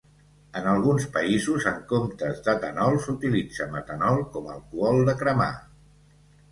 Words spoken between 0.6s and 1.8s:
alguns països, en